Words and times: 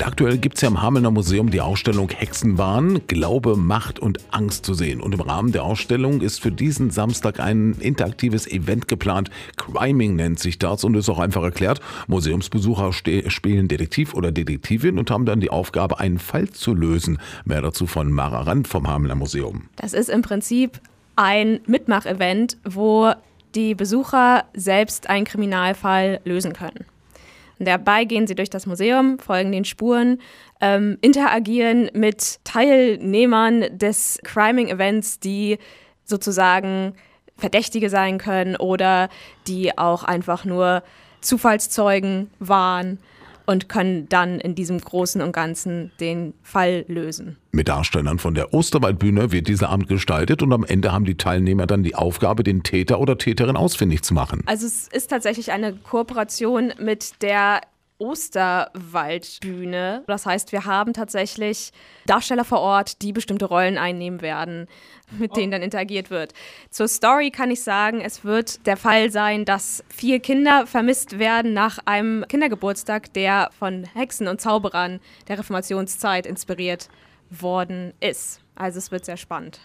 Und 0.00 0.06
aktuell 0.06 0.38
gibt 0.38 0.54
es 0.54 0.62
ja 0.62 0.68
im 0.68 0.80
Hamelner 0.80 1.10
Museum 1.10 1.50
die 1.50 1.60
Ausstellung 1.60 2.08
Hexenwahn, 2.08 3.02
Glaube, 3.06 3.58
Macht 3.58 3.98
und 3.98 4.18
Angst 4.30 4.64
zu 4.64 4.72
sehen. 4.72 4.98
Und 4.98 5.12
im 5.12 5.20
Rahmen 5.20 5.52
der 5.52 5.62
Ausstellung 5.62 6.22
ist 6.22 6.40
für 6.40 6.50
diesen 6.50 6.88
Samstag 6.88 7.38
ein 7.38 7.74
interaktives 7.78 8.46
Event 8.46 8.88
geplant. 8.88 9.28
Criming 9.58 10.16
nennt 10.16 10.38
sich 10.38 10.58
das 10.58 10.84
und 10.84 10.94
ist 10.94 11.10
auch 11.10 11.18
einfach 11.18 11.42
erklärt. 11.42 11.80
Museumsbesucher 12.06 12.94
spielen 12.94 13.68
Detektiv 13.68 14.14
oder 14.14 14.32
Detektivin 14.32 14.98
und 14.98 15.10
haben 15.10 15.26
dann 15.26 15.38
die 15.38 15.50
Aufgabe, 15.50 16.00
einen 16.00 16.18
Fall 16.18 16.48
zu 16.48 16.72
lösen. 16.72 17.18
Mehr 17.44 17.60
dazu 17.60 17.86
von 17.86 18.10
Mara 18.10 18.40
Rand 18.40 18.68
vom 18.68 18.88
Hamelner 18.88 19.16
Museum. 19.16 19.68
Das 19.76 19.92
ist 19.92 20.08
im 20.08 20.22
Prinzip 20.22 20.80
ein 21.16 21.60
Mitmachevent, 21.66 22.56
wo 22.64 23.12
die 23.54 23.74
Besucher 23.74 24.44
selbst 24.54 25.10
einen 25.10 25.26
Kriminalfall 25.26 26.22
lösen 26.24 26.54
können. 26.54 26.86
Und 27.60 27.68
dabei 27.68 28.04
gehen 28.04 28.26
sie 28.26 28.34
durch 28.34 28.48
das 28.48 28.66
Museum, 28.66 29.18
folgen 29.18 29.52
den 29.52 29.66
Spuren, 29.66 30.18
ähm, 30.62 30.96
interagieren 31.02 31.90
mit 31.92 32.40
Teilnehmern 32.42 33.66
des 33.76 34.18
Criming-Events, 34.24 35.20
die 35.20 35.58
sozusagen 36.04 36.94
Verdächtige 37.36 37.90
sein 37.90 38.16
können 38.16 38.56
oder 38.56 39.10
die 39.46 39.76
auch 39.76 40.04
einfach 40.04 40.46
nur 40.46 40.82
Zufallszeugen 41.20 42.30
waren 42.38 42.98
und 43.46 43.68
können 43.68 44.08
dann 44.08 44.40
in 44.40 44.54
diesem 44.54 44.80
Großen 44.80 45.20
und 45.20 45.32
Ganzen 45.32 45.90
den 46.00 46.34
Fall 46.42 46.84
lösen. 46.88 47.36
Mit 47.52 47.68
Darstellern 47.68 48.18
von 48.18 48.34
der 48.34 48.54
Osterwaldbühne 48.54 49.32
wird 49.32 49.48
dieser 49.48 49.70
Abend 49.70 49.88
gestaltet 49.88 50.42
und 50.42 50.52
am 50.52 50.64
Ende 50.64 50.92
haben 50.92 51.04
die 51.04 51.16
Teilnehmer 51.16 51.66
dann 51.66 51.82
die 51.82 51.94
Aufgabe, 51.94 52.44
den 52.44 52.62
Täter 52.62 53.00
oder 53.00 53.18
Täterin 53.18 53.56
ausfindig 53.56 54.02
zu 54.02 54.14
machen. 54.14 54.42
Also 54.46 54.66
es 54.66 54.88
ist 54.88 55.10
tatsächlich 55.10 55.52
eine 55.52 55.74
Kooperation 55.74 56.72
mit 56.78 57.22
der 57.22 57.60
Osterwaldbühne. 58.00 60.02
Das 60.06 60.26
heißt, 60.26 60.52
wir 60.52 60.64
haben 60.64 60.92
tatsächlich 60.92 61.72
Darsteller 62.06 62.44
vor 62.44 62.60
Ort, 62.60 63.02
die 63.02 63.12
bestimmte 63.12 63.44
Rollen 63.44 63.78
einnehmen 63.78 64.22
werden, 64.22 64.66
mit 65.18 65.36
denen 65.36 65.52
dann 65.52 65.62
interagiert 65.62 66.10
wird. 66.10 66.32
Zur 66.70 66.88
Story 66.88 67.30
kann 67.30 67.50
ich 67.50 67.62
sagen, 67.62 68.00
es 68.00 68.24
wird 68.24 68.66
der 68.66 68.76
Fall 68.76 69.10
sein, 69.10 69.44
dass 69.44 69.84
vier 69.88 70.20
Kinder 70.20 70.66
vermisst 70.66 71.18
werden 71.18 71.52
nach 71.52 71.78
einem 71.84 72.24
Kindergeburtstag, 72.28 73.12
der 73.12 73.50
von 73.58 73.84
Hexen 73.94 74.26
und 74.26 74.40
Zauberern 74.40 75.00
der 75.28 75.38
Reformationszeit 75.38 76.26
inspiriert 76.26 76.88
worden 77.30 77.92
ist. 78.00 78.40
Also 78.54 78.78
es 78.78 78.90
wird 78.90 79.04
sehr 79.04 79.16
spannend. 79.16 79.60